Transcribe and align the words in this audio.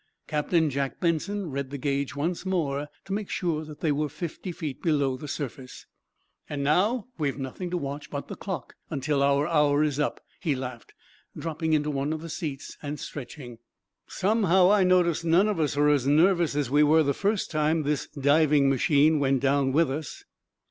Captain 0.25 0.67
Jack 0.71 0.99
Benson 0.99 1.51
read 1.51 1.69
the 1.69 1.77
gauge 1.77 2.15
once 2.15 2.43
more, 2.43 2.87
to 3.05 3.13
make 3.13 3.29
sure 3.29 3.63
that 3.65 3.81
they 3.81 3.91
were 3.91 4.09
fifty 4.09 4.51
feet 4.51 4.81
below 4.81 5.15
the 5.15 5.27
surface. 5.27 5.85
"And 6.49 6.63
now, 6.63 7.09
we've 7.19 7.37
nothing 7.37 7.69
to 7.69 7.77
watch 7.77 8.09
but 8.09 8.27
the 8.27 8.35
clock, 8.35 8.73
until 8.89 9.21
our 9.21 9.45
hour 9.45 9.83
is 9.83 9.99
up," 9.99 10.19
he 10.39 10.55
laughed, 10.55 10.95
dropping 11.37 11.75
onto 11.75 11.91
one 11.91 12.13
of 12.13 12.21
the 12.23 12.29
seats 12.29 12.79
and 12.81 12.99
stretching. 12.99 13.59
"Somehow, 14.07 14.71
I 14.71 14.83
notice 14.83 15.23
none 15.23 15.47
of 15.47 15.59
us 15.59 15.77
are 15.77 15.89
as 15.89 16.07
nervous 16.07 16.55
as 16.55 16.71
we 16.71 16.81
were 16.81 17.03
the 17.03 17.13
first 17.13 17.51
time 17.51 17.83
this 17.83 18.07
diving 18.07 18.69
machine 18.71 19.19
went 19.19 19.41
down 19.41 19.71
with 19.71 19.91
us." 19.91 20.23